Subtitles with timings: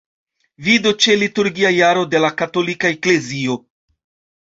[0.67, 3.63] Vidu ĉe Liturgia jaro de la Katolika Eklezio.